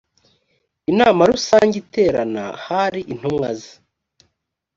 [0.91, 3.73] inama rusange iterana hari intumwa ze